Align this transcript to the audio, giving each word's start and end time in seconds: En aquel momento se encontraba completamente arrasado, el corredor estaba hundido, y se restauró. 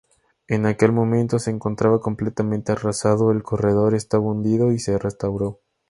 En 0.47 0.65
aquel 0.65 0.91
momento 0.91 1.37
se 1.37 1.51
encontraba 1.51 1.99
completamente 2.01 2.71
arrasado, 2.71 3.29
el 3.31 3.43
corredor 3.43 3.93
estaba 3.93 4.23
hundido, 4.23 4.71
y 4.71 4.79
se 4.79 4.97
restauró. 4.97 5.59